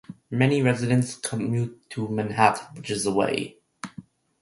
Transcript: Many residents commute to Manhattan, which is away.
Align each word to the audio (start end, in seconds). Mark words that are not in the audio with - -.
Many 0.31 0.63
residents 0.63 1.15
commute 1.15 1.87
to 1.91 2.07
Manhattan, 2.07 2.73
which 2.75 2.89
is 2.89 3.05
away. 3.05 3.59